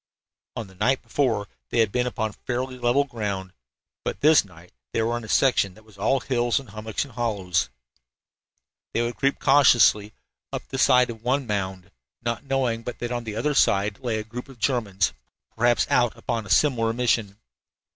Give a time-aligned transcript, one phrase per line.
[0.55, 3.53] On the night before they had been upon fairly level ground,
[4.03, 7.13] but this night they were in a section that was all hills and hummocks and
[7.13, 7.69] hollows.
[8.95, 10.11] They would creep cautiously
[10.51, 11.91] up the side of one mound,
[12.23, 15.13] not knowing but that on the other side lay a group of Germans,
[15.55, 17.37] perhaps out upon a similar mission.